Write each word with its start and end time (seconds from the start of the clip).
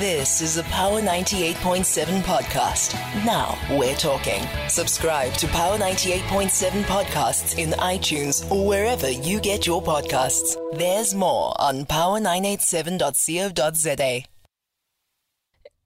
This 0.00 0.40
is 0.40 0.56
a 0.56 0.64
Power 0.64 1.00
98.7 1.00 2.22
podcast. 2.22 2.94
Now 3.24 3.56
we're 3.78 3.94
talking. 3.94 4.42
Subscribe 4.68 5.32
to 5.34 5.46
Power 5.46 5.78
98.7 5.78 6.82
podcasts 6.82 7.56
in 7.58 7.70
iTunes 7.78 8.50
or 8.50 8.66
wherever 8.66 9.08
you 9.08 9.38
get 9.38 9.68
your 9.68 9.80
podcasts. 9.80 10.56
There's 10.76 11.14
more 11.14 11.54
on 11.60 11.84
power987.co.za. 11.84 14.24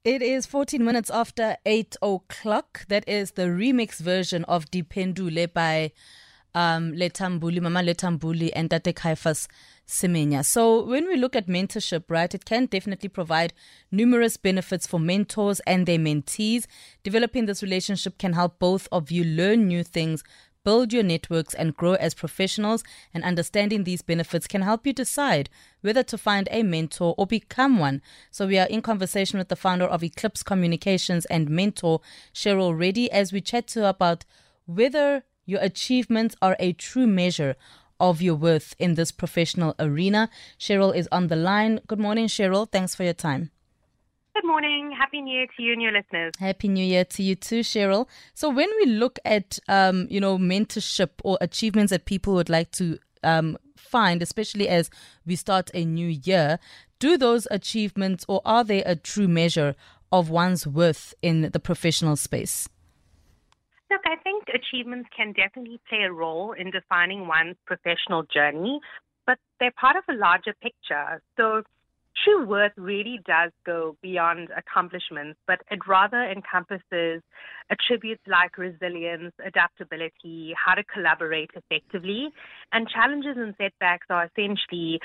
It 0.04 0.22
is 0.22 0.46
14 0.46 0.82
minutes 0.82 1.10
after 1.10 1.58
8 1.66 1.96
o'clock. 2.00 2.86
That 2.88 3.06
is 3.06 3.32
the 3.32 3.42
remix 3.42 3.98
version 3.98 4.42
of 4.44 4.70
Dipendule 4.70 5.52
by 5.52 5.92
um, 6.54 6.92
Letta 6.92 7.24
Mbulu, 7.24 7.60
Mama 7.60 7.82
Letta 7.82 8.06
Mbulu, 8.06 8.50
and 8.54 8.70
Tate 8.70 8.94
Caiphus 8.94 9.48
Semenya. 9.86 10.44
So, 10.44 10.84
when 10.84 11.06
we 11.06 11.16
look 11.16 11.34
at 11.34 11.46
mentorship, 11.46 12.04
right, 12.08 12.32
it 12.34 12.44
can 12.44 12.66
definitely 12.66 13.08
provide 13.08 13.54
numerous 13.90 14.36
benefits 14.36 14.86
for 14.86 15.00
mentors 15.00 15.60
and 15.60 15.86
their 15.86 15.98
mentees. 15.98 16.66
Developing 17.02 17.46
this 17.46 17.62
relationship 17.62 18.18
can 18.18 18.34
help 18.34 18.58
both 18.58 18.86
of 18.92 19.10
you 19.10 19.24
learn 19.24 19.66
new 19.66 19.82
things, 19.82 20.22
build 20.62 20.92
your 20.92 21.02
networks, 21.02 21.54
and 21.54 21.74
grow 21.74 21.94
as 21.94 22.12
professionals. 22.12 22.84
And 23.14 23.24
understanding 23.24 23.84
these 23.84 24.02
benefits 24.02 24.46
can 24.46 24.60
help 24.60 24.86
you 24.86 24.92
decide 24.92 25.48
whether 25.80 26.02
to 26.02 26.18
find 26.18 26.48
a 26.50 26.62
mentor 26.62 27.14
or 27.16 27.26
become 27.26 27.78
one. 27.78 28.02
So, 28.30 28.46
we 28.46 28.58
are 28.58 28.66
in 28.66 28.82
conversation 28.82 29.38
with 29.38 29.48
the 29.48 29.56
founder 29.56 29.86
of 29.86 30.04
Eclipse 30.04 30.42
Communications 30.42 31.24
and 31.26 31.48
mentor, 31.48 32.02
Cheryl 32.34 32.78
Reddy, 32.78 33.10
as 33.10 33.32
we 33.32 33.40
chat 33.40 33.66
to 33.68 33.80
her 33.80 33.88
about 33.88 34.26
whether 34.66 35.24
your 35.48 35.60
achievements 35.62 36.36
are 36.42 36.56
a 36.60 36.74
true 36.74 37.06
measure 37.06 37.56
of 37.98 38.20
your 38.20 38.34
worth 38.34 38.76
in 38.78 38.96
this 38.96 39.10
professional 39.10 39.74
arena. 39.78 40.28
Cheryl 40.60 40.94
is 40.94 41.08
on 41.10 41.28
the 41.28 41.36
line. 41.36 41.80
Good 41.86 41.98
morning, 41.98 42.26
Cheryl. 42.26 42.70
Thanks 42.70 42.94
for 42.94 43.02
your 43.02 43.14
time. 43.14 43.50
Good 44.34 44.46
morning. 44.46 44.94
Happy 44.96 45.22
New 45.22 45.34
Year 45.34 45.46
to 45.56 45.62
you 45.62 45.72
and 45.72 45.80
your 45.80 45.90
listeners. 45.90 46.34
Happy 46.38 46.68
New 46.68 46.84
Year 46.84 47.04
to 47.06 47.22
you 47.22 47.34
too, 47.34 47.60
Cheryl. 47.60 48.06
So 48.34 48.50
when 48.50 48.68
we 48.78 48.92
look 48.92 49.18
at 49.24 49.58
um, 49.68 50.06
you 50.10 50.20
know 50.20 50.36
mentorship 50.36 51.12
or 51.24 51.38
achievements 51.40 51.90
that 51.92 52.04
people 52.04 52.34
would 52.34 52.50
like 52.50 52.70
to 52.72 52.98
um, 53.24 53.56
find, 53.74 54.20
especially 54.20 54.68
as 54.68 54.90
we 55.24 55.34
start 55.34 55.70
a 55.72 55.82
new 55.82 56.08
year, 56.08 56.58
do 56.98 57.16
those 57.16 57.48
achievements 57.50 58.26
or 58.28 58.42
are 58.44 58.64
they 58.64 58.84
a 58.84 58.94
true 58.94 59.28
measure 59.28 59.74
of 60.12 60.28
one's 60.28 60.66
worth 60.66 61.14
in 61.22 61.50
the 61.52 61.60
professional 61.60 62.16
space? 62.16 62.68
Look, 63.90 64.02
I 64.04 64.16
achievements 64.54 65.08
can 65.16 65.32
definitely 65.32 65.80
play 65.88 66.02
a 66.02 66.12
role 66.12 66.52
in 66.52 66.70
defining 66.70 67.26
one's 67.26 67.56
professional 67.66 68.24
journey, 68.24 68.80
but 69.26 69.38
they're 69.60 69.72
part 69.72 69.96
of 69.96 70.04
a 70.08 70.14
larger 70.14 70.54
picture. 70.62 71.20
So 71.36 71.62
true 72.24 72.46
worth 72.46 72.72
really 72.76 73.20
does 73.26 73.52
go 73.64 73.96
beyond 74.02 74.48
accomplishments, 74.56 75.38
but 75.46 75.60
it 75.70 75.86
rather 75.86 76.22
encompasses 76.22 77.22
attributes 77.70 78.22
like 78.26 78.58
resilience, 78.58 79.32
adaptability, 79.44 80.54
how 80.56 80.74
to 80.74 80.84
collaborate 80.84 81.50
effectively, 81.54 82.28
and 82.72 82.88
challenges 82.88 83.36
and 83.36 83.54
setbacks 83.58 84.06
are 84.10 84.24
essentially 84.26 85.00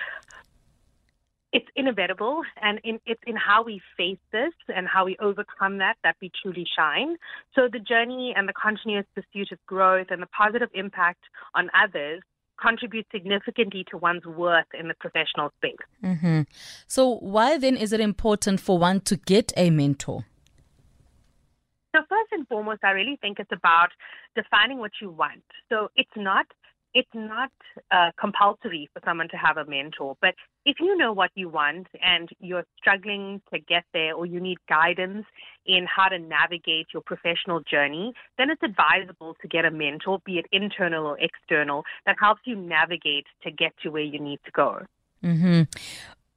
it's 1.53 1.67
inevitable 1.75 2.41
and 2.61 2.79
in, 2.83 2.99
it's 3.05 3.21
in 3.27 3.35
how 3.35 3.63
we 3.63 3.79
face 3.95 4.17
this 4.31 4.53
and 4.75 4.87
how 4.87 5.05
we 5.05 5.15
overcome 5.21 5.77
that 5.77 5.95
that 6.03 6.15
we 6.19 6.31
truly 6.41 6.65
shine. 6.75 7.15
So 7.55 7.69
the 7.71 7.79
journey 7.79 8.33
and 8.35 8.49
the 8.49 8.53
continuous 8.53 9.05
pursuit 9.13 9.51
of 9.51 9.59
growth 9.67 10.07
and 10.09 10.21
the 10.21 10.27
positive 10.27 10.69
impact 10.73 11.21
on 11.53 11.69
others 11.79 12.21
contribute 12.59 13.05
significantly 13.11 13.85
to 13.91 13.97
one's 13.97 14.25
worth 14.25 14.65
in 14.77 14.87
the 14.87 14.95
professional 14.95 15.51
space. 15.57 15.75
Mm-hmm. 16.03 16.41
So 16.87 17.17
why 17.17 17.57
then 17.57 17.77
is 17.77 17.93
it 17.93 17.99
important 17.99 18.59
for 18.59 18.77
one 18.77 19.01
to 19.01 19.15
get 19.15 19.53
a 19.55 19.69
mentor? 19.69 20.25
So 21.95 22.01
first 22.09 22.31
and 22.31 22.47
foremost, 22.47 22.83
I 22.83 22.91
really 22.91 23.19
think 23.21 23.39
it's 23.39 23.51
about 23.51 23.89
defining 24.35 24.79
what 24.79 24.91
you 24.99 25.11
want. 25.11 25.43
So 25.69 25.89
it's 25.95 26.09
not 26.15 26.47
it's 26.93 27.09
not 27.13 27.51
uh, 27.91 28.11
compulsory 28.19 28.89
for 28.93 29.01
someone 29.05 29.27
to 29.29 29.37
have 29.37 29.57
a 29.57 29.65
mentor, 29.65 30.15
but 30.21 30.35
if 30.65 30.77
you 30.79 30.95
know 30.95 31.11
what 31.11 31.31
you 31.35 31.49
want 31.49 31.87
and 32.01 32.29
you're 32.39 32.65
struggling 32.77 33.41
to 33.51 33.59
get 33.59 33.83
there 33.93 34.13
or 34.13 34.25
you 34.25 34.39
need 34.39 34.57
guidance 34.69 35.25
in 35.65 35.85
how 35.93 36.07
to 36.07 36.19
navigate 36.19 36.87
your 36.93 37.01
professional 37.01 37.61
journey, 37.61 38.13
then 38.37 38.49
it's 38.49 38.61
advisable 38.63 39.35
to 39.41 39.47
get 39.47 39.65
a 39.65 39.71
mentor, 39.71 40.19
be 40.25 40.37
it 40.37 40.45
internal 40.51 41.05
or 41.05 41.17
external, 41.19 41.83
that 42.05 42.15
helps 42.19 42.41
you 42.45 42.55
navigate 42.55 43.25
to 43.43 43.51
get 43.51 43.73
to 43.81 43.89
where 43.89 44.03
you 44.03 44.19
need 44.19 44.39
to 44.45 44.51
go. 44.51 44.79
Mm-hmm. 45.23 45.63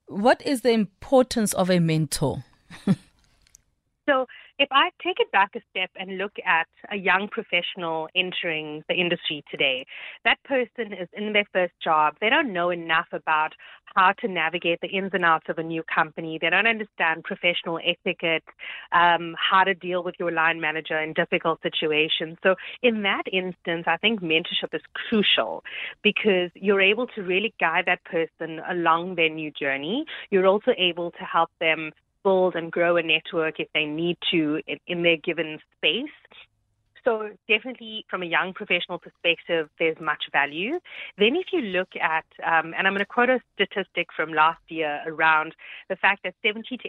What 0.08 0.44
is 0.46 0.62
the 0.62 0.70
importance 0.70 1.52
of 1.52 1.70
a 1.70 1.80
mentor? 1.80 2.44
so, 4.08 4.26
if 4.58 4.68
I 4.70 4.90
take 5.02 5.20
it 5.20 5.30
back 5.32 5.50
a 5.54 5.60
step 5.70 5.90
and 5.96 6.18
look 6.18 6.32
at 6.44 6.66
a 6.90 6.96
young 6.96 7.28
professional 7.30 8.08
entering 8.14 8.82
the 8.88 8.94
industry 8.94 9.44
today, 9.50 9.84
that 10.24 10.42
person 10.44 10.92
is 10.92 11.08
in 11.12 11.32
their 11.32 11.44
first 11.52 11.74
job. 11.82 12.14
They 12.20 12.30
don't 12.30 12.52
know 12.52 12.70
enough 12.70 13.06
about 13.12 13.52
how 13.94 14.12
to 14.20 14.28
navigate 14.28 14.80
the 14.80 14.88
ins 14.88 15.10
and 15.14 15.24
outs 15.24 15.46
of 15.48 15.58
a 15.58 15.62
new 15.62 15.82
company. 15.94 16.38
They 16.40 16.50
don't 16.50 16.66
understand 16.66 17.24
professional 17.24 17.78
etiquette, 17.84 18.44
um, 18.92 19.34
how 19.38 19.64
to 19.64 19.74
deal 19.74 20.02
with 20.02 20.14
your 20.18 20.32
line 20.32 20.60
manager 20.60 20.98
in 20.98 21.12
difficult 21.12 21.60
situations. 21.62 22.36
So, 22.42 22.56
in 22.82 23.02
that 23.02 23.22
instance, 23.32 23.84
I 23.86 23.96
think 23.98 24.20
mentorship 24.20 24.74
is 24.74 24.82
crucial 24.94 25.64
because 26.02 26.50
you're 26.54 26.80
able 26.80 27.06
to 27.08 27.22
really 27.22 27.54
guide 27.58 27.84
that 27.86 28.04
person 28.04 28.60
along 28.68 29.14
their 29.14 29.30
new 29.30 29.50
journey. 29.50 30.04
You're 30.30 30.46
also 30.46 30.72
able 30.76 31.10
to 31.12 31.24
help 31.24 31.50
them 31.60 31.92
build 32.26 32.56
and 32.56 32.72
grow 32.72 32.96
a 32.96 33.02
network 33.04 33.60
if 33.60 33.68
they 33.72 33.84
need 33.84 34.18
to 34.32 34.60
in, 34.66 34.78
in 34.88 35.02
their 35.04 35.16
given 35.16 35.60
space. 35.76 36.18
So 37.04 37.30
definitely 37.48 38.04
from 38.10 38.24
a 38.24 38.26
young 38.26 38.52
professional 38.52 38.98
perspective, 38.98 39.68
there's 39.78 39.96
much 40.00 40.24
value. 40.32 40.80
Then 41.18 41.36
if 41.36 41.46
you 41.52 41.60
look 41.60 41.90
at, 42.02 42.24
um, 42.44 42.74
and 42.76 42.84
I'm 42.84 42.94
going 42.94 42.98
to 42.98 43.06
quote 43.06 43.30
a 43.30 43.38
statistic 43.54 44.08
from 44.16 44.32
last 44.32 44.62
year 44.68 45.02
around 45.06 45.54
the 45.88 45.94
fact 45.94 46.24
that 46.24 46.34
70 46.44 46.76
to 46.78 46.88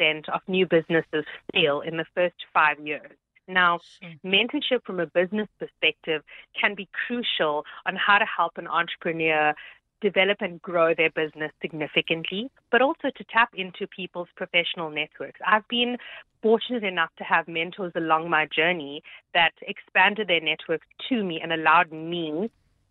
80% 0.00 0.28
of 0.28 0.42
new 0.46 0.64
businesses 0.64 1.24
fail 1.52 1.80
in 1.80 1.96
the 1.96 2.06
first 2.14 2.36
five 2.54 2.78
years. 2.78 3.10
Now, 3.48 3.80
mentorship 4.24 4.84
from 4.84 5.00
a 5.00 5.06
business 5.06 5.48
perspective 5.58 6.22
can 6.60 6.76
be 6.76 6.88
crucial 7.06 7.64
on 7.86 7.96
how 7.96 8.18
to 8.18 8.26
help 8.26 8.58
an 8.58 8.68
entrepreneur 8.68 9.54
develop 10.00 10.38
and 10.40 10.60
grow 10.62 10.94
their 10.94 11.10
business 11.10 11.52
significantly, 11.60 12.50
but 12.70 12.82
also 12.82 13.10
to 13.16 13.24
tap 13.32 13.50
into 13.54 13.86
people's 13.86 14.28
professional 14.36 14.90
networks. 14.90 15.40
I've 15.46 15.66
been 15.68 15.96
fortunate 16.42 16.84
enough 16.84 17.10
to 17.18 17.24
have 17.24 17.48
mentors 17.48 17.92
along 17.96 18.30
my 18.30 18.46
journey 18.46 19.02
that 19.34 19.52
expanded 19.62 20.28
their 20.28 20.40
networks 20.40 20.86
to 21.08 21.24
me 21.24 21.40
and 21.42 21.52
allowed 21.52 21.92
me 21.92 22.50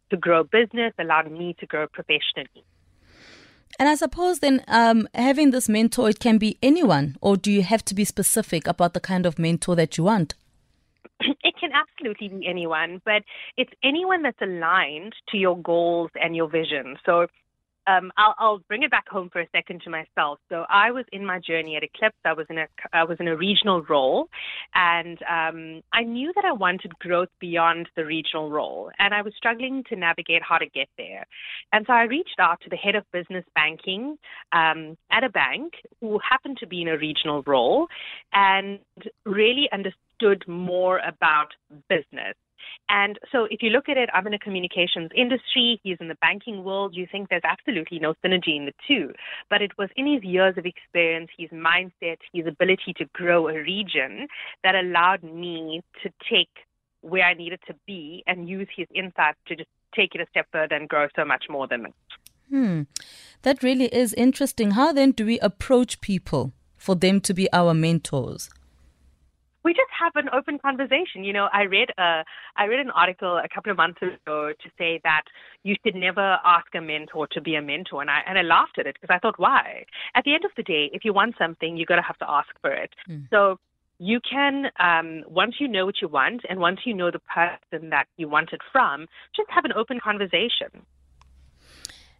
to 0.09 0.17
grow 0.17 0.43
business, 0.43 0.93
allowed 0.99 1.31
me 1.31 1.55
to 1.59 1.65
grow 1.65 1.87
professionally. 1.87 2.63
And 3.79 3.87
I 3.87 3.95
suppose 3.95 4.39
then 4.39 4.63
um, 4.67 5.07
having 5.13 5.51
this 5.51 5.69
mentor, 5.69 6.09
it 6.09 6.19
can 6.19 6.37
be 6.37 6.57
anyone, 6.63 7.15
or 7.21 7.37
do 7.37 7.51
you 7.51 7.61
have 7.61 7.85
to 7.85 7.95
be 7.95 8.05
specific 8.05 8.65
about 8.65 8.93
the 8.93 8.99
kind 8.99 9.25
of 9.25 9.37
mentor 9.37 9.75
that 9.75 9.97
you 9.97 10.03
want? 10.03 10.33
Can 11.59 11.71
absolutely 11.73 12.29
be 12.29 12.47
anyone, 12.47 13.01
but 13.05 13.23
it's 13.57 13.71
anyone 13.83 14.23
that's 14.23 14.41
aligned 14.41 15.13
to 15.29 15.37
your 15.37 15.57
goals 15.57 16.11
and 16.15 16.35
your 16.35 16.49
vision. 16.49 16.95
So 17.05 17.27
um, 17.87 18.11
I'll, 18.17 18.35
I'll, 18.37 18.59
bring 18.67 18.83
it 18.83 18.91
back 18.91 19.07
home 19.07 19.29
for 19.31 19.39
a 19.39 19.47
second 19.55 19.81
to 19.83 19.89
myself. 19.89 20.39
So 20.49 20.65
I 20.69 20.91
was 20.91 21.05
in 21.13 21.25
my 21.25 21.39
journey 21.39 21.77
at 21.77 21.83
Eclipse. 21.83 22.17
I 22.25 22.33
was 22.33 22.45
in 22.49 22.57
a 22.57 22.67
I 22.91 23.05
was 23.05 23.17
in 23.19 23.29
a 23.29 23.35
regional 23.35 23.81
role, 23.83 24.27
and 24.75 25.17
um, 25.21 25.81
I 25.93 26.03
knew 26.03 26.33
that 26.35 26.43
I 26.43 26.51
wanted 26.51 26.99
growth 26.99 27.29
beyond 27.39 27.87
the 27.95 28.05
regional 28.05 28.51
role, 28.51 28.91
and 28.99 29.13
I 29.13 29.21
was 29.21 29.33
struggling 29.37 29.83
to 29.89 29.95
navigate 29.95 30.41
how 30.43 30.57
to 30.57 30.65
get 30.65 30.89
there. 30.97 31.25
And 31.71 31.85
so 31.87 31.93
I 31.93 32.03
reached 32.03 32.39
out 32.39 32.59
to 32.61 32.69
the 32.69 32.75
head 32.75 32.95
of 32.95 33.09
business 33.13 33.45
banking 33.55 34.17
um, 34.51 34.97
at 35.09 35.23
a 35.23 35.29
bank 35.29 35.73
who 36.01 36.19
happened 36.29 36.57
to 36.59 36.67
be 36.67 36.81
in 36.81 36.89
a 36.89 36.97
regional 36.97 37.41
role, 37.43 37.87
and 38.33 38.79
really 39.25 39.69
understood 39.71 40.01
more 40.47 40.99
about 40.99 41.49
business 41.89 42.35
and 42.89 43.19
so 43.31 43.47
if 43.49 43.61
you 43.61 43.69
look 43.69 43.89
at 43.89 43.97
it, 43.97 44.09
I'm 44.13 44.27
in 44.27 44.33
a 44.33 44.39
communications 44.39 45.11
industry, 45.15 45.79
he's 45.83 45.97
in 45.99 46.07
the 46.07 46.17
banking 46.21 46.63
world, 46.63 46.95
you 46.95 47.07
think 47.11 47.29
there's 47.29 47.41
absolutely 47.43 47.99
no 47.99 48.13
synergy 48.23 48.55
in 48.55 48.65
the 48.65 48.73
two. 48.87 49.13
But 49.49 49.61
it 49.61 49.77
was 49.77 49.89
in 49.95 50.11
his 50.11 50.23
years 50.23 50.57
of 50.57 50.65
experience, 50.65 51.29
his 51.37 51.49
mindset, 51.49 52.17
his 52.33 52.47
ability 52.47 52.93
to 52.97 53.05
grow 53.13 53.49
a 53.49 53.55
region 53.55 54.27
that 54.63 54.75
allowed 54.75 55.23
me 55.23 55.81
to 56.03 56.09
take 56.29 56.49
where 57.01 57.25
I 57.25 57.33
needed 57.33 57.59
to 57.67 57.75
be 57.85 58.23
and 58.25 58.49
use 58.49 58.67
his 58.75 58.87
insights 58.93 59.37
to 59.47 59.55
just 59.55 59.69
take 59.95 60.15
it 60.15 60.21
a 60.21 60.25
step 60.29 60.47
further 60.51 60.75
and 60.75 60.89
grow 60.89 61.07
so 61.15 61.25
much 61.25 61.45
more 61.49 61.67
than 61.67 61.83
that. 61.83 61.93
Hmm. 62.49 62.81
That 63.41 63.61
really 63.61 63.93
is 63.93 64.13
interesting. 64.13 64.71
How 64.71 64.93
then 64.93 65.11
do 65.11 65.25
we 65.25 65.39
approach 65.39 65.99
people 65.99 66.53
for 66.77 66.95
them 66.95 67.19
to 67.21 67.33
be 67.33 67.51
our 67.51 67.73
mentors? 67.73 68.49
We 69.67 69.73
just 69.73 69.91
have 69.91 70.15
an 70.15 70.29
open 70.31 70.57
conversation. 70.59 71.25
You 71.25 71.33
know, 71.33 71.49
I 71.51 71.63
read 71.63 71.89
a 71.97 72.23
I 72.55 72.65
read 72.71 72.79
an 72.79 72.89
article 72.91 73.35
a 73.43 73.49
couple 73.53 73.69
of 73.69 73.77
months 73.77 74.01
ago 74.01 74.53
to 74.63 74.67
say 74.77 75.01
that 75.03 75.23
you 75.63 75.75
should 75.83 75.93
never 75.93 76.39
ask 76.45 76.67
a 76.73 76.79
mentor 76.79 77.27
to 77.33 77.41
be 77.41 77.55
a 77.55 77.61
mentor, 77.61 77.99
and 77.99 78.09
I 78.09 78.19
and 78.25 78.37
I 78.39 78.43
laughed 78.43 78.79
at 78.79 78.87
it 78.87 78.95
because 78.95 79.13
I 79.13 79.19
thought, 79.19 79.37
why? 79.37 79.83
At 80.15 80.23
the 80.23 80.33
end 80.33 80.45
of 80.45 80.51
the 80.55 80.63
day, 80.63 80.89
if 80.93 81.03
you 81.03 81.11
want 81.11 81.35
something, 81.37 81.75
you 81.75 81.85
got 81.85 81.97
to 81.97 82.01
have 82.01 82.17
to 82.19 82.29
ask 82.29 82.47
for 82.61 82.71
it. 82.71 82.91
Mm. 83.09 83.29
So 83.29 83.59
you 83.99 84.19
can 84.21 84.67
um, 84.79 85.09
once 85.27 85.55
you 85.59 85.67
know 85.67 85.85
what 85.85 86.01
you 86.01 86.07
want 86.07 86.43
and 86.49 86.59
once 86.59 86.79
you 86.85 86.93
know 86.93 87.11
the 87.11 87.19
person 87.19 87.89
that 87.89 88.07
you 88.15 88.29
want 88.29 88.53
it 88.53 88.61
from, 88.71 89.05
just 89.35 89.49
have 89.49 89.65
an 89.65 89.73
open 89.73 89.99
conversation. 89.99 90.71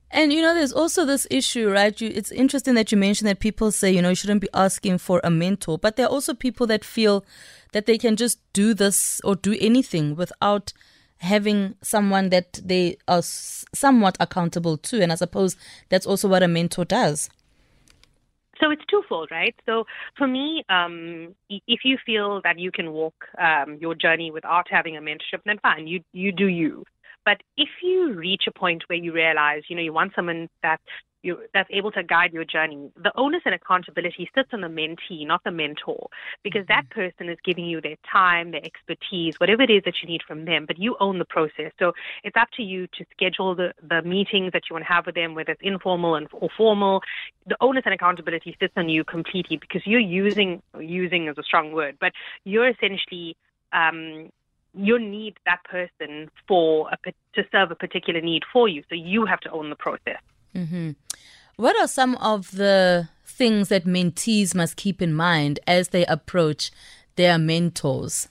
And 0.10 0.32
you 0.32 0.42
know, 0.42 0.54
there's 0.54 0.74
also 0.74 1.06
this 1.06 1.28
issue, 1.30 1.70
right? 1.70 2.00
You, 2.00 2.12
it's 2.14 2.32
interesting 2.32 2.76
that 2.76 2.92
you 2.92 2.98
mentioned 2.98 3.28
that 3.28 3.40
people 3.40 3.72
say, 3.72 3.92
you 3.92 4.02
know, 4.02 4.10
you 4.10 4.16
shouldn't 4.16 4.42
be 4.42 4.50
asking 4.54 5.00
for 5.00 5.20
a 5.24 5.30
mentor, 5.30 5.78
but 5.78 5.96
there 5.96 6.06
are 6.06 6.12
also 6.12 6.34
people 6.34 6.66
that 6.68 6.86
feel 6.86 7.26
that 7.74 7.86
they 7.86 7.98
can 7.98 8.16
just 8.16 8.40
do 8.54 8.74
this 8.74 9.20
or 9.24 9.36
do 9.36 9.58
anything 9.60 10.16
without 10.16 10.72
having 11.18 11.76
someone 11.82 12.30
that 12.30 12.60
they 12.64 12.98
are 13.08 13.22
somewhat 13.22 14.16
accountable 14.20 14.78
to. 14.78 15.02
And 15.02 15.12
I 15.12 15.16
suppose 15.16 15.58
that's 15.90 16.06
also 16.06 16.28
what 16.28 16.44
a 16.44 16.48
mentor 16.48 16.86
does. 16.86 17.30
So 18.62 18.72
it's 18.72 18.84
twofold, 18.90 19.30
right? 19.30 19.56
So 19.66 19.86
for 20.18 20.28
me, 20.28 20.64
um, 20.70 21.36
if 21.50 21.82
you 21.84 21.98
feel 22.04 22.42
that 22.44 22.58
you 22.58 22.72
can 22.72 22.92
walk 22.92 23.14
um, 23.38 23.78
your 23.80 23.94
journey 23.94 24.32
without 24.32 24.68
having 24.70 24.98
a 24.98 25.02
mentorship, 25.02 25.42
then 25.46 25.60
fine, 25.60 25.88
you 25.88 26.02
you 26.12 26.32
do 26.32 26.48
you. 26.48 26.84
But 27.28 27.44
if 27.58 27.68
you 27.84 28.14
reach 28.14 28.44
a 28.48 28.54
point 28.54 28.84
where 28.88 28.98
you 28.98 29.12
realize, 29.12 29.64
you 29.68 29.76
know, 29.76 29.82
you 29.82 29.92
want 29.92 30.14
someone 30.16 30.48
that 30.64 30.80
you, 31.24 31.38
that's 31.54 31.70
able 31.74 31.92
to 31.92 32.02
guide 32.02 32.32
your 32.32 32.46
journey, 32.46 32.90
the 32.96 33.12
onus 33.18 33.42
and 33.44 33.54
accountability 33.54 34.30
sits 34.34 34.48
on 34.54 34.62
the 34.62 34.70
mentee, 34.70 35.28
not 35.28 35.44
the 35.44 35.52
mentor, 35.52 36.08
because 36.42 36.66
that 36.70 36.86
mm-hmm. 36.86 37.02
person 37.02 37.28
is 37.28 37.38
giving 37.44 37.66
you 37.66 37.82
their 37.82 37.98
time, 38.10 38.52
their 38.52 38.64
expertise, 38.64 39.36
whatever 39.42 39.62
it 39.62 39.70
is 39.70 39.84
that 39.84 39.96
you 40.02 40.08
need 40.08 40.22
from 40.26 40.46
them, 40.46 40.66
but 40.66 40.80
you 40.80 40.96
own 41.02 41.20
the 41.20 41.26
process. 41.26 41.74
So 41.80 41.92
it's 42.24 42.38
up 42.38 42.48
to 42.56 42.64
you 42.64 42.88
to 42.98 43.06
schedule 43.12 43.56
the, 43.56 43.74
the 43.86 44.02
meetings 44.04 44.54
that 44.54 44.70
you 44.70 44.76
want 44.76 44.86
to 44.86 44.94
have 44.94 45.06
with 45.06 45.16
them, 45.16 45.36
whether 45.36 45.52
it's 45.52 45.62
informal 45.62 46.16
and, 46.16 46.30
or 46.32 46.48
formal. 46.56 47.02
The 47.46 47.58
onus 47.60 47.84
and 47.84 47.94
accountability 47.94 48.56
sits 48.58 48.74
on 48.78 48.88
you 48.88 49.04
completely 49.04 49.58
because 49.58 49.82
you're 49.86 50.00
using, 50.00 50.62
using 50.80 51.28
is 51.28 51.38
a 51.38 51.44
strong 51.44 51.74
word, 51.74 51.98
but 52.00 52.14
you're 52.46 52.70
essentially 52.70 53.36
um, 53.74 54.30
you 54.78 55.00
need 55.00 55.38
that 55.46 55.64
person 55.64 56.30
for 56.48 56.90
a, 56.90 57.12
to 57.34 57.48
serve 57.52 57.72
a 57.72 57.76
particular 57.76 58.22
need 58.22 58.44
for 58.52 58.68
you. 58.68 58.84
So 58.90 58.96
you 58.96 59.26
have 59.26 59.40
to 59.42 59.52
own 59.52 59.70
the 59.70 59.76
process. 59.76 60.22
Mm-hmm. 60.56 60.92
What 61.58 61.80
are 61.82 61.88
some 61.88 62.16
of 62.18 62.52
the 62.52 63.10
things 63.26 63.70
that 63.70 63.86
mentees 63.86 64.54
must 64.54 64.76
keep 64.76 65.02
in 65.02 65.14
mind 65.14 65.60
as 65.68 65.90
they 65.90 66.06
approach 66.06 66.72
their 67.16 67.38
mentors? 67.38 68.30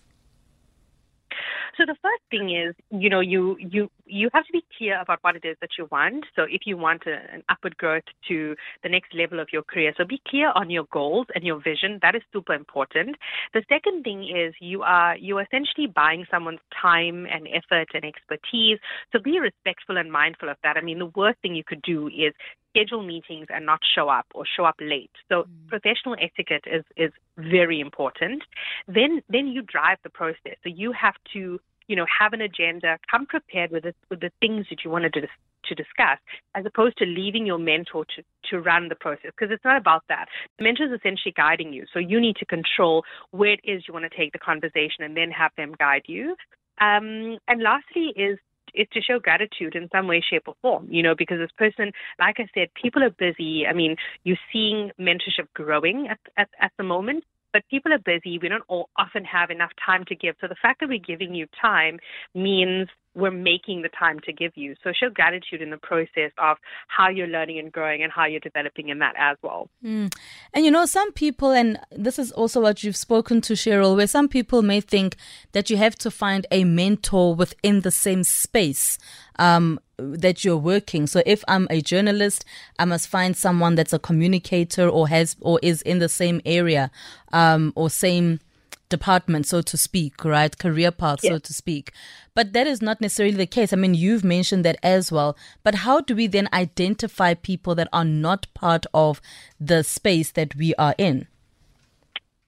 So 1.77 1.85
the 1.85 1.97
first 2.01 2.23
thing 2.31 2.55
is, 2.55 2.75
you 2.91 3.11
know, 3.11 3.21
you 3.21 3.57
you 3.59 3.91
you 4.07 4.31
have 4.33 4.45
to 4.47 4.53
be 4.53 4.65
clear 4.77 5.01
about 5.01 5.19
what 5.23 5.37
it 5.37 5.45
is 5.45 5.57
that 5.61 5.71
you 5.79 5.89
want. 5.91 6.25
So 6.35 6.43
if 6.43 6.63
you 6.65 6.77
want 6.77 7.03
a, 7.07 7.35
an 7.35 7.43
upward 7.49 7.77
growth 7.77 8.05
to 8.29 8.55
the 8.83 8.89
next 8.89 9.15
level 9.15 9.41
of 9.41 9.49
your 9.53 9.63
career, 9.63 9.93
so 9.97 10.05
be 10.05 10.21
clear 10.29 10.53
on 10.55 10.71
your 10.71 10.85
goals 10.93 11.27
and 11.35 11.45
your 11.45 11.61
vision. 11.63 11.99
That 12.03 12.15
is 12.15 12.23
super 12.33 12.55
important. 12.55 13.17
The 13.53 13.65
second 13.69 14.05
thing 14.05 14.25
is 14.25 14.55
you 14.61 14.83
are 14.83 15.17
you 15.17 15.39
are 15.39 15.43
essentially 15.43 15.87
buying 15.87 16.25
someone's 16.31 16.61
time 16.81 17.27
and 17.31 17.49
effort 17.49 17.89
and 17.95 18.05
expertise. 18.05 18.79
So 19.13 19.19
be 19.19 19.39
respectful 19.41 19.97
and 19.97 20.11
mindful 20.11 20.49
of 20.49 20.57
that. 20.63 20.77
I 20.77 20.81
mean, 20.81 20.99
the 20.99 21.13
worst 21.15 21.39
thing 21.43 21.55
you 21.55 21.65
could 21.65 21.83
do 21.83 22.09
is 22.09 22.33
schedule 22.71 23.03
meetings 23.03 23.47
and 23.49 23.65
not 23.65 23.81
show 23.95 24.09
up 24.09 24.27
or 24.35 24.45
show 24.57 24.65
up 24.65 24.77
late. 24.81 25.11
So 25.29 25.45
mm. 25.45 25.69
professional 25.69 26.17
etiquette 26.21 26.65
is 26.67 26.85
is 26.97 27.13
very 27.37 27.81
important. 27.81 28.43
Then 28.87 29.23
then 29.29 29.49
you 29.49 29.63
drive 29.63 29.99
the 30.03 30.11
process. 30.11 30.57
So 30.63 30.69
you 30.69 30.93
have 30.93 31.15
to 31.33 31.59
you 31.89 31.97
know 31.97 32.07
have 32.21 32.33
an 32.33 32.41
agenda, 32.41 32.99
come 33.11 33.27
prepared 33.27 33.71
with 33.71 33.85
it, 33.85 33.97
with 34.11 34.21
the 34.21 34.31
things 34.41 34.67
that 34.71 34.85
you 34.85 34.91
want 34.91 35.05
to 35.13 35.21
to 35.21 35.75
discuss, 35.75 36.19
as 36.55 36.65
opposed 36.65 36.97
to 36.99 37.05
leaving 37.05 37.45
your 37.45 37.59
mentor 37.59 38.05
to, 38.05 38.23
to 38.49 38.61
run 38.61 38.89
the 38.89 38.95
process, 38.95 39.33
because 39.37 39.53
it's 39.53 39.65
not 39.65 39.77
about 39.77 40.05
that. 40.09 40.27
The 40.59 40.65
mentor 40.65 40.85
is 40.85 40.93
essentially 40.93 41.35
guiding 41.37 41.73
you, 41.73 41.85
so 41.93 41.99
you 41.99 42.21
need 42.21 42.37
to 42.37 42.47
control 42.47 43.05
where 43.33 43.53
it 43.53 43.61
is 43.65 43.83
you 43.89 43.95
want 43.95 44.11
to 44.11 44.17
take 44.17 44.33
the 44.33 44.39
conversation 44.39 45.03
and 45.03 45.17
then 45.17 45.31
have 45.31 45.51
them 45.57 45.75
guide 45.79 46.03
you. 46.07 46.37
Um, 46.81 47.39
and 47.49 47.63
lastly 47.63 48.13
is 48.17 48.39
is 48.75 48.87
to 48.93 49.01
show 49.01 49.19
gratitude 49.19 49.75
in 49.75 49.89
some 49.91 50.07
way, 50.07 50.23
shape, 50.29 50.43
or 50.47 50.55
form, 50.61 50.87
you 50.91 51.03
know, 51.03 51.15
because 51.17 51.39
this 51.39 51.51
person, 51.57 51.93
like 52.19 52.37
I 52.39 52.47
said, 52.55 52.69
people 52.81 53.03
are 53.03 53.11
busy. 53.11 53.67
I 53.67 53.73
mean, 53.73 53.97
you're 54.25 54.37
seeing 54.53 54.91
mentorship 55.01 55.49
growing 55.55 56.09
at, 56.09 56.19
at, 56.37 56.49
at 56.61 56.73
the 56.77 56.85
moment, 56.85 57.25
but 57.57 57.67
people 57.71 57.91
are 57.91 57.99
busy. 57.99 58.39
We 58.39 58.51
don't 58.51 58.65
all 58.69 58.91
often 58.99 59.25
have 59.25 59.49
enough 59.49 59.71
time 59.83 60.05
to 60.09 60.15
give. 60.15 60.35
So 60.43 60.47
the 60.47 60.57
fact 60.61 60.81
that 60.81 60.91
we're 60.91 60.99
giving 60.99 61.35
you 61.35 61.47
time 61.59 61.99
means 62.35 62.89
we're 63.15 63.31
making 63.31 63.81
the 63.81 63.89
time 63.89 64.21
to 64.27 64.33
give 64.35 64.53
you. 64.57 64.75
So 64.85 64.93
show 64.93 65.09
gratitude 65.09 65.63
in 65.63 65.71
the 65.71 65.79
process 65.79 66.33
of 66.37 66.59
how 66.89 67.09
you're 67.09 67.27
learning 67.27 67.59
and 67.59 67.73
growing 67.73 68.03
and 68.03 68.13
how 68.13 68.27
you're 68.27 68.41
developing 68.41 68.91
in 68.91 68.99
that 68.99 69.15
as 69.17 69.39
well. 69.41 69.71
Mm. 69.83 70.13
And 70.53 70.67
you 70.67 70.71
know, 70.71 70.85
some 70.85 71.13
people, 71.13 71.51
and 71.53 71.81
this 71.91 72.19
is 72.19 72.31
also 72.33 72.61
what 72.61 72.85
you've 72.85 72.95
spoken 72.95 73.41
to 73.41 73.55
Cheryl, 73.55 73.97
where 73.97 74.07
some 74.07 74.29
people 74.29 74.61
may 74.61 74.83
think 74.83 75.17
that 75.53 75.71
you 75.71 75.79
have 75.79 75.95
to 75.97 76.11
find 76.11 76.47
a 76.51 76.65
mentor 76.65 77.35
within 77.35 77.81
the 77.81 77.91
same 77.91 78.23
space. 78.23 78.99
Um, 79.39 79.81
that 79.99 80.45
you're 80.45 80.57
working. 80.57 81.07
So 81.07 81.23
if 81.25 81.43
I'm 81.49 81.67
a 81.71 81.81
journalist, 81.81 82.45
I 82.79 82.85
must 82.85 83.09
find 83.09 83.37
someone 83.37 83.75
that's 83.75 83.93
a 83.93 83.99
communicator 83.99 84.89
or 84.89 85.09
has 85.09 85.37
or 85.41 85.59
is 85.63 85.83
in 85.83 85.99
the 85.99 86.09
same 86.09 86.41
area 86.45 86.91
um, 87.33 87.73
or 87.77 87.89
same 87.89 88.41
department, 88.89 89.47
so 89.47 89.63
to 89.63 89.77
speak, 89.77 90.25
right? 90.25 90.57
Career 90.57 90.91
path, 90.91 91.21
so 91.21 91.39
to 91.39 91.53
speak. 91.53 91.93
But 92.35 92.53
that 92.53 92.67
is 92.67 92.81
not 92.81 93.01
necessarily 93.01 93.35
the 93.35 93.47
case. 93.47 93.73
I 93.73 93.77
mean, 93.77 93.95
you've 93.95 94.23
mentioned 94.23 94.65
that 94.65 94.79
as 94.83 95.11
well. 95.11 95.37
But 95.65 95.77
how 95.77 96.01
do 96.01 96.15
we 96.15 96.27
then 96.27 96.49
identify 96.53 97.35
people 97.35 97.75
that 97.75 97.89
are 97.93 98.05
not 98.05 98.47
part 98.55 98.87
of 98.95 99.21
the 99.59 99.83
space 99.83 100.31
that 100.33 100.55
we 100.55 100.75
are 100.77 100.95
in? 100.99 101.27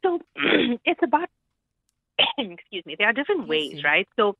So 0.04 0.20
it's 0.84 1.00
about, 1.02 1.28
excuse 2.38 2.86
me, 2.86 2.94
there 2.96 3.08
are 3.08 3.12
different 3.12 3.48
ways, 3.48 3.82
right? 3.82 4.06
So 4.16 4.36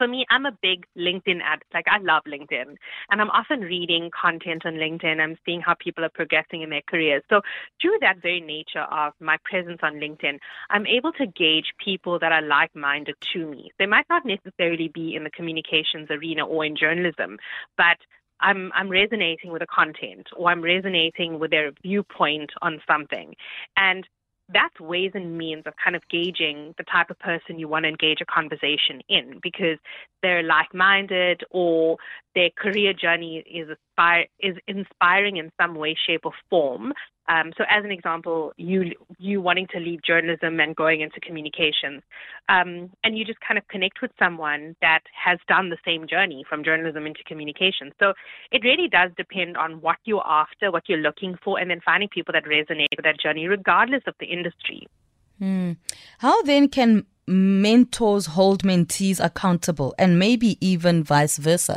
for 0.00 0.08
me, 0.08 0.24
I'm 0.30 0.46
a 0.46 0.56
big 0.62 0.86
LinkedIn 0.96 1.40
ad. 1.44 1.60
Like 1.74 1.84
I 1.86 1.98
love 1.98 2.22
LinkedIn, 2.26 2.74
and 3.10 3.20
I'm 3.20 3.28
often 3.28 3.60
reading 3.60 4.08
content 4.18 4.64
on 4.64 4.74
LinkedIn. 4.74 5.20
I'm 5.20 5.36
seeing 5.44 5.60
how 5.60 5.74
people 5.78 6.06
are 6.06 6.10
progressing 6.14 6.62
in 6.62 6.70
their 6.70 6.80
careers. 6.88 7.22
So 7.28 7.42
through 7.82 7.98
that 8.00 8.22
very 8.22 8.40
nature 8.40 8.86
of 8.90 9.12
my 9.20 9.36
presence 9.44 9.80
on 9.82 9.96
LinkedIn, 9.96 10.38
I'm 10.70 10.86
able 10.86 11.12
to 11.12 11.26
gauge 11.26 11.66
people 11.84 12.18
that 12.18 12.32
are 12.32 12.40
like-minded 12.40 13.16
to 13.34 13.46
me. 13.46 13.70
They 13.78 13.84
might 13.84 14.06
not 14.08 14.22
necessarily 14.24 14.88
be 14.88 15.14
in 15.14 15.24
the 15.24 15.30
communications 15.30 16.08
arena 16.10 16.46
or 16.46 16.64
in 16.64 16.76
journalism, 16.76 17.36
but 17.76 17.98
I'm 18.40 18.72
I'm 18.74 18.88
resonating 18.88 19.52
with 19.52 19.60
the 19.60 19.66
content 19.66 20.28
or 20.34 20.50
I'm 20.50 20.62
resonating 20.62 21.38
with 21.38 21.50
their 21.50 21.72
viewpoint 21.82 22.50
on 22.62 22.80
something. 22.88 23.34
And 23.76 24.08
that's 24.52 24.78
ways 24.80 25.12
and 25.14 25.36
means 25.36 25.62
of 25.66 25.74
kind 25.82 25.96
of 25.96 26.02
gauging 26.10 26.74
the 26.78 26.84
type 26.84 27.10
of 27.10 27.18
person 27.18 27.58
you 27.58 27.68
want 27.68 27.84
to 27.84 27.88
engage 27.88 28.18
a 28.20 28.24
conversation 28.24 29.00
in 29.08 29.38
because 29.42 29.78
they're 30.22 30.42
like-minded 30.42 31.42
or 31.50 31.96
their 32.34 32.50
career 32.56 32.92
journey 32.92 33.44
is 33.50 33.68
aspire, 34.00 34.26
is 34.40 34.56
inspiring 34.66 35.36
in 35.36 35.50
some 35.60 35.74
way, 35.74 35.96
shape, 36.06 36.22
or 36.24 36.32
form. 36.48 36.92
Um, 37.28 37.52
so, 37.56 37.64
as 37.70 37.84
an 37.84 37.92
example, 37.92 38.52
you 38.56 38.92
you 39.18 39.40
wanting 39.40 39.68
to 39.72 39.78
leave 39.78 40.02
journalism 40.02 40.58
and 40.58 40.74
going 40.74 41.00
into 41.00 41.20
communications, 41.20 42.02
um, 42.48 42.90
and 43.04 43.16
you 43.16 43.24
just 43.24 43.38
kind 43.40 43.56
of 43.56 43.66
connect 43.68 44.02
with 44.02 44.10
someone 44.18 44.74
that 44.80 45.02
has 45.12 45.38
done 45.46 45.70
the 45.70 45.76
same 45.84 46.08
journey 46.08 46.44
from 46.48 46.64
journalism 46.64 47.06
into 47.06 47.22
communications. 47.24 47.92
So, 48.00 48.14
it 48.50 48.64
really 48.64 48.88
does 48.88 49.10
depend 49.16 49.56
on 49.56 49.80
what 49.80 49.96
you're 50.04 50.26
after, 50.26 50.72
what 50.72 50.88
you're 50.88 50.98
looking 50.98 51.36
for, 51.44 51.60
and 51.60 51.70
then 51.70 51.80
finding 51.84 52.08
people 52.08 52.32
that 52.32 52.44
resonate 52.44 52.96
with 52.96 53.04
that 53.04 53.20
journey, 53.20 53.46
regardless 53.46 54.02
of 54.06 54.14
the 54.18 54.26
industry. 54.26 54.88
Mm. 55.40 55.76
How 56.18 56.42
then 56.42 56.68
can 56.68 57.06
mentors 57.28 58.26
hold 58.26 58.64
mentees 58.64 59.24
accountable, 59.24 59.94
and 59.98 60.18
maybe 60.18 60.58
even 60.60 61.04
vice 61.04 61.36
versa? 61.36 61.76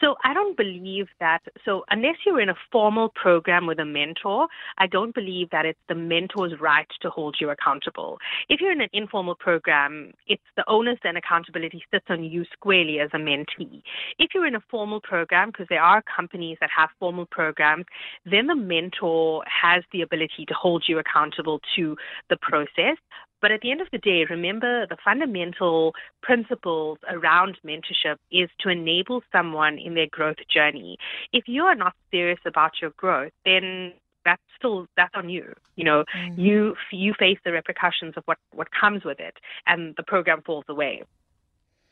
So 0.00 0.14
I 0.24 0.32
don't 0.32 0.56
believe 0.56 1.06
that. 1.20 1.40
So 1.64 1.84
unless 1.90 2.16
you're 2.24 2.40
in 2.40 2.48
a 2.48 2.54
formal 2.70 3.10
program 3.14 3.66
with 3.66 3.78
a 3.80 3.84
mentor, 3.84 4.46
I 4.78 4.86
don't 4.86 5.14
believe 5.14 5.50
that 5.50 5.66
it's 5.66 5.78
the 5.88 5.94
mentor's 5.94 6.60
right 6.60 6.86
to 7.02 7.10
hold 7.10 7.36
you 7.40 7.50
accountable. 7.50 8.18
If 8.48 8.60
you're 8.60 8.72
in 8.72 8.80
an 8.80 8.90
informal 8.92 9.34
program, 9.34 10.12
it's 10.26 10.42
the 10.56 10.64
onus 10.68 10.98
and 11.04 11.16
accountability 11.16 11.82
sits 11.92 12.06
on 12.08 12.22
you 12.22 12.44
squarely 12.52 13.00
as 13.00 13.10
a 13.12 13.18
mentee. 13.18 13.82
If 14.18 14.30
you're 14.34 14.46
in 14.46 14.54
a 14.54 14.62
formal 14.70 15.00
program, 15.00 15.48
because 15.48 15.66
there 15.68 15.82
are 15.82 16.02
companies 16.02 16.58
that 16.60 16.70
have 16.76 16.90
formal 16.98 17.26
programs, 17.26 17.86
then 18.24 18.46
the 18.46 18.54
mentor 18.54 19.42
has 19.46 19.82
the 19.92 20.02
ability 20.02 20.44
to 20.46 20.54
hold 20.54 20.84
you 20.86 20.98
accountable 20.98 21.60
to 21.76 21.96
the 22.30 22.36
process. 22.40 22.96
But 23.40 23.52
at 23.52 23.60
the 23.60 23.70
end 23.70 23.80
of 23.80 23.88
the 23.92 23.98
day, 23.98 24.24
remember 24.28 24.86
the 24.86 24.96
fundamental 25.04 25.94
principles 26.22 26.98
around 27.08 27.58
mentorship 27.64 28.16
is 28.32 28.48
to 28.60 28.68
enable 28.68 29.22
someone 29.32 29.78
in 29.78 29.94
their 29.94 30.08
growth 30.10 30.38
journey. 30.52 30.98
If 31.32 31.44
you 31.46 31.64
are 31.64 31.74
not 31.74 31.94
serious 32.10 32.40
about 32.44 32.72
your 32.80 32.90
growth, 32.90 33.32
then 33.44 33.92
that's 34.24 34.42
still 34.58 34.86
that's 34.96 35.14
on 35.14 35.28
you. 35.28 35.54
You 35.76 35.84
know, 35.84 36.04
mm-hmm. 36.14 36.40
you 36.40 36.74
you 36.92 37.14
face 37.18 37.38
the 37.44 37.52
repercussions 37.52 38.14
of 38.16 38.24
what 38.24 38.38
what 38.52 38.68
comes 38.78 39.04
with 39.04 39.20
it, 39.20 39.36
and 39.66 39.94
the 39.96 40.02
program 40.02 40.42
falls 40.42 40.64
away. 40.68 41.02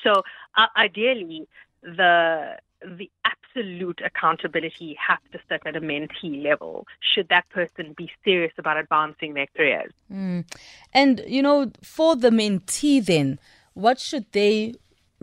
So 0.02 0.22
uh, 0.56 0.66
ideally, 0.76 1.48
the 1.82 2.56
the 2.82 3.08
absolute 3.56 4.00
accountability 4.04 4.96
has 5.06 5.18
to 5.32 5.38
sit 5.48 5.62
at 5.66 5.76
a 5.76 5.80
mentee 5.80 6.42
level 6.42 6.86
should 7.00 7.28
that 7.28 7.48
person 7.50 7.94
be 7.96 8.10
serious 8.24 8.52
about 8.58 8.76
advancing 8.76 9.34
their 9.34 9.46
careers. 9.56 9.92
Mm. 10.12 10.44
And, 10.92 11.22
you 11.26 11.42
know, 11.42 11.70
for 11.82 12.16
the 12.16 12.30
mentee, 12.30 13.04
then, 13.04 13.38
what 13.74 13.98
should 13.98 14.26
they 14.32 14.74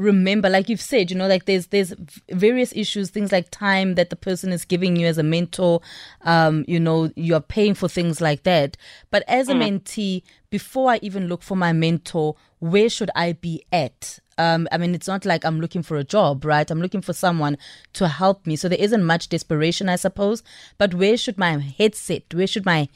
remember 0.04 0.50
like 0.50 0.70
you've 0.70 0.82
said 0.82 1.10
you 1.10 1.18
know 1.18 1.28
like 1.28 1.46
there's 1.46 1.68
there's 1.68 1.94
various 2.30 2.74
issues 2.76 3.10
things 3.10 3.32
like 3.32 3.50
time 3.50 3.96
that 3.96 4.10
the 4.10 4.16
person 4.16 4.52
is 4.52 4.66
giving 4.66 4.96
you 4.96 5.08
as 5.08 5.18
a 5.18 5.24
mentor 5.24 5.82
um 6.22 6.66
you 6.68 6.80
know 6.80 7.12
you're 7.16 7.40
paying 7.40 7.74
for 7.74 7.88
things 7.88 8.22
like 8.22 8.44
that 8.44 8.78
but 9.12 9.24
as 9.28 9.50
a 9.50 9.54
mm. 9.54 9.80
mentee 9.80 10.24
before 10.50 10.92
i 10.92 11.00
even 11.02 11.28
look 11.28 11.42
for 11.42 11.56
my 11.56 11.72
mentor 11.72 12.36
where 12.60 12.90
should 12.90 13.10
i 13.16 13.34
be 13.34 13.64
at 13.72 14.20
um, 14.38 14.68
I 14.72 14.80
mean, 14.80 14.96
it's 14.96 15.08
not 15.08 15.26
like 15.26 15.46
I'm 15.46 15.60
looking 15.60 15.84
for 15.84 15.96
a 15.96 16.04
job, 16.04 16.44
right? 16.44 16.70
I'm 16.70 16.82
looking 16.82 17.02
for 17.02 17.14
someone 17.14 17.56
to 17.94 18.08
help 18.08 18.48
me. 18.48 18.56
So 18.56 18.68
there 18.68 18.80
isn't 18.80 19.04
much 19.04 19.30
desperation, 19.30 19.90
I 19.90 19.96
suppose. 19.96 20.42
But 20.80 20.96
where 20.96 21.18
should 21.18 21.38
my 21.38 21.60
head 21.60 21.94
sit? 21.94 22.34
Where 22.34 22.48
should 22.48 22.66
my 22.66 22.90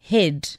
head 0.00 0.56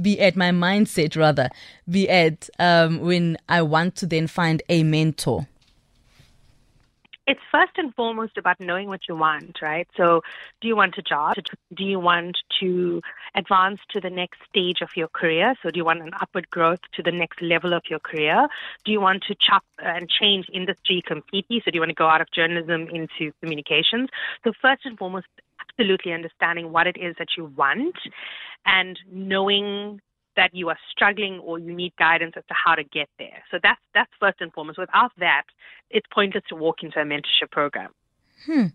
be 0.00 0.20
at? 0.20 0.36
My 0.36 0.50
mindset, 0.50 1.16
rather, 1.16 1.50
be 1.88 2.08
at 2.08 2.48
um, 2.58 3.00
when 3.00 3.36
I 3.48 3.62
want 3.62 3.96
to 3.96 4.06
then 4.06 4.26
find 4.26 4.62
a 4.68 4.82
mentor? 4.82 5.46
it's 7.26 7.40
first 7.52 7.72
and 7.76 7.94
foremost 7.94 8.36
about 8.36 8.58
knowing 8.58 8.88
what 8.88 9.02
you 9.08 9.16
want, 9.16 9.58
right? 9.62 9.86
So, 9.96 10.22
do 10.60 10.68
you 10.68 10.74
want 10.74 10.98
a 10.98 11.02
job? 11.02 11.36
Do 11.74 11.84
you 11.84 12.00
want 12.00 12.36
to 12.60 13.00
advance 13.34 13.80
to 13.90 14.00
the 14.00 14.10
next 14.10 14.40
stage 14.48 14.80
of 14.82 14.90
your 14.96 15.08
career? 15.08 15.54
So, 15.62 15.70
do 15.70 15.78
you 15.78 15.84
want 15.84 16.02
an 16.02 16.10
upward 16.20 16.50
growth 16.50 16.80
to 16.94 17.02
the 17.02 17.12
next 17.12 17.40
level 17.40 17.74
of 17.74 17.82
your 17.88 18.00
career? 18.00 18.48
Do 18.84 18.92
you 18.92 19.00
want 19.00 19.22
to 19.28 19.36
chop 19.40 19.64
and 19.78 20.08
change 20.10 20.46
industry 20.52 21.02
completely? 21.06 21.62
So, 21.64 21.70
do 21.70 21.76
you 21.76 21.80
want 21.80 21.90
to 21.90 21.94
go 21.94 22.08
out 22.08 22.20
of 22.20 22.30
journalism 22.32 22.88
into 22.88 23.32
communications? 23.40 24.08
So, 24.42 24.52
first 24.60 24.84
and 24.84 24.98
foremost, 24.98 25.26
absolutely 25.68 26.12
understanding 26.12 26.72
what 26.72 26.86
it 26.86 26.96
is 26.96 27.14
that 27.18 27.28
you 27.36 27.52
want 27.56 27.96
and 28.66 28.98
knowing 29.10 30.00
that 30.36 30.50
you 30.54 30.68
are 30.68 30.78
struggling 30.90 31.38
or 31.40 31.58
you 31.58 31.74
need 31.74 31.92
guidance 31.98 32.34
as 32.36 32.44
to 32.48 32.54
how 32.54 32.74
to 32.74 32.84
get 32.84 33.08
there. 33.18 33.42
So 33.50 33.58
that's 33.62 33.80
that's 33.94 34.10
first 34.18 34.40
and 34.40 34.52
foremost. 34.52 34.78
Without 34.78 35.12
that, 35.18 35.44
it's 35.90 36.06
pointless 36.12 36.44
to 36.48 36.56
walk 36.56 36.82
into 36.82 36.98
a 37.00 37.04
mentorship 37.04 37.50
program. 37.50 37.90
Hmm. 38.46 38.66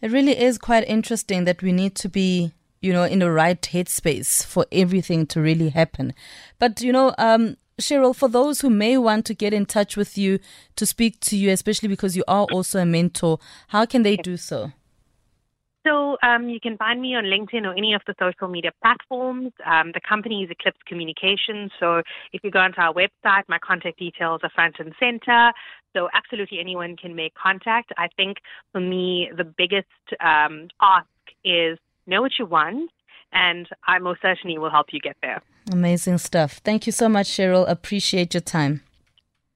It 0.00 0.10
really 0.10 0.38
is 0.38 0.58
quite 0.58 0.88
interesting 0.88 1.44
that 1.44 1.62
we 1.62 1.72
need 1.72 1.94
to 1.96 2.08
be, 2.08 2.52
you 2.80 2.92
know, 2.92 3.04
in 3.04 3.18
the 3.18 3.30
right 3.30 3.60
headspace 3.60 4.44
for 4.44 4.66
everything 4.72 5.26
to 5.26 5.40
really 5.40 5.70
happen. 5.70 6.14
But 6.58 6.80
you 6.80 6.92
know, 6.92 7.14
um, 7.18 7.56
Cheryl, 7.80 8.14
for 8.14 8.28
those 8.28 8.60
who 8.60 8.70
may 8.70 8.96
want 8.96 9.26
to 9.26 9.34
get 9.34 9.52
in 9.52 9.66
touch 9.66 9.96
with 9.96 10.16
you 10.16 10.38
to 10.76 10.86
speak 10.86 11.20
to 11.20 11.36
you, 11.36 11.50
especially 11.50 11.88
because 11.88 12.16
you 12.16 12.24
are 12.28 12.46
also 12.52 12.78
a 12.78 12.86
mentor, 12.86 13.38
how 13.68 13.86
can 13.86 14.02
they 14.02 14.16
do 14.16 14.36
so? 14.36 14.72
So 15.84 16.16
um, 16.22 16.48
you 16.48 16.60
can 16.60 16.76
find 16.76 17.00
me 17.00 17.14
on 17.16 17.24
LinkedIn 17.24 17.64
or 17.64 17.72
any 17.76 17.94
of 17.94 18.02
the 18.06 18.14
social 18.18 18.48
media 18.48 18.70
platforms. 18.82 19.52
Um, 19.66 19.90
the 19.92 20.00
company 20.08 20.42
is 20.44 20.50
Eclipse 20.50 20.78
Communications. 20.86 21.72
So 21.80 22.02
if 22.32 22.42
you 22.44 22.50
go 22.50 22.60
onto 22.60 22.80
our 22.80 22.94
website, 22.94 23.42
my 23.48 23.58
contact 23.58 23.98
details 23.98 24.40
are 24.44 24.50
front 24.54 24.76
and 24.78 24.94
center. 25.00 25.52
So 25.94 26.08
absolutely 26.14 26.60
anyone 26.60 26.96
can 26.96 27.16
make 27.16 27.34
contact. 27.34 27.92
I 27.98 28.08
think 28.16 28.38
for 28.70 28.80
me, 28.80 29.30
the 29.36 29.44
biggest 29.44 29.88
um, 30.20 30.68
ask 30.80 31.06
is 31.44 31.78
know 32.06 32.22
what 32.22 32.32
you 32.38 32.46
want, 32.46 32.90
and 33.32 33.68
I 33.86 33.98
most 33.98 34.22
certainly 34.22 34.58
will 34.58 34.70
help 34.70 34.86
you 34.92 35.00
get 35.00 35.16
there. 35.22 35.42
Amazing 35.70 36.18
stuff. 36.18 36.60
Thank 36.64 36.86
you 36.86 36.92
so 36.92 37.08
much, 37.08 37.28
Cheryl. 37.28 37.68
Appreciate 37.68 38.34
your 38.34 38.40
time. 38.40 38.82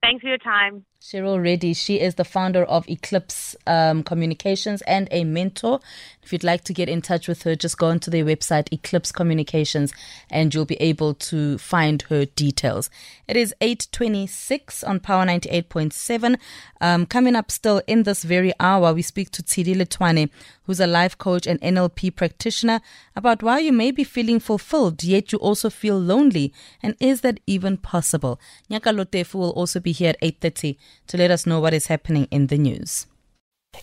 Thanks 0.03 0.23
for 0.23 0.29
your 0.29 0.39
time. 0.39 0.85
Cheryl 1.01 1.41
Reddy, 1.41 1.75
she 1.75 2.01
is 2.01 2.17
the 2.17 2.25
founder 2.25 2.65
of 2.65 2.89
Eclipse 2.89 3.55
um, 3.67 4.03
Communications 4.03 4.83
and 4.83 5.07
a 5.11 5.25
mentor. 5.25 5.79
If 6.23 6.33
you'd 6.33 6.43
like 6.43 6.65
to 6.65 6.73
get 6.73 6.89
in 6.89 7.03
touch 7.03 7.29
with 7.29 7.45
her, 7.45 7.55
just 7.55 7.79
go 7.79 7.87
onto 7.87 8.11
their 8.11 8.25
website, 8.25 8.73
Eclipse 8.73 9.13
Communications, 9.13 9.93
and 10.29 10.53
you'll 10.53 10.65
be 10.65 10.81
able 10.81 11.15
to 11.15 11.59
find 11.59 12.03
her 12.03 12.25
details. 12.25 12.91
It 13.29 13.37
is 13.37 13.55
8.26 13.61 14.89
on 14.89 14.99
Power 14.99 15.25
98.7. 15.25 16.39
Um, 16.81 17.07
coming 17.07 17.37
up 17.37 17.53
still 17.53 17.83
in 17.87 18.03
this 18.03 18.25
very 18.25 18.53
hour, 18.59 18.93
we 18.93 19.03
speak 19.03 19.31
to 19.33 19.43
Tshidi 19.45 19.77
Letwane, 19.77 20.31
who's 20.65 20.81
a 20.81 20.89
life 20.89 21.17
coach 21.17 21.47
and 21.47 21.61
NLP 21.61 22.17
practitioner, 22.17 22.81
about 23.15 23.45
why 23.45 23.61
you 23.61 23.73
may 23.73 23.93
be 23.93 24.03
feeling 24.03 24.41
fulfilled, 24.41 25.05
yet 25.05 25.31
you 25.31 25.39
also 25.39 25.71
feel 25.71 25.99
lonely. 25.99 26.53
And 26.83 26.97
is 26.99 27.21
that 27.21 27.39
even 27.47 27.77
possible? 27.77 28.41
Nyaka 28.69 28.93
Lotefu 28.93 29.35
will 29.35 29.51
also 29.51 29.79
be 29.79 29.93
here 29.93 30.11
at 30.11 30.21
8.30 30.21 30.77
to 31.09 31.17
let 31.17 31.31
us 31.31 31.47
know 31.47 31.61
what 31.61 31.75
is 31.75 31.87
happening 31.87 32.29
in 32.31 32.49
the 32.49 32.59
news. 32.59 33.07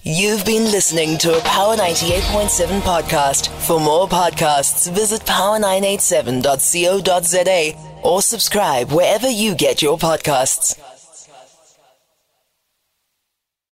You've 0.02 0.46
been 0.46 0.72
listening 0.72 1.18
to 1.20 1.38
a 1.38 1.42
Power 1.42 1.76
98.7 1.76 2.82
podcast. 2.82 3.50
For 3.66 3.80
more 3.80 4.08
podcasts, 4.08 4.92
visit 4.92 5.22
power987.co.za 5.22 8.00
or 8.04 8.22
subscribe 8.22 8.92
wherever 8.92 9.30
you 9.30 9.56
get 9.56 9.82
your 9.82 9.98
podcasts. 9.98 10.78